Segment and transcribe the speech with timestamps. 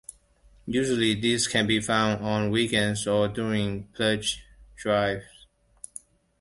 [0.65, 4.43] Usually these can be found on weekends or during pledge
[4.75, 5.45] drives.